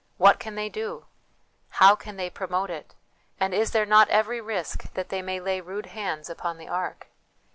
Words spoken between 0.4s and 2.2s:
they do? How can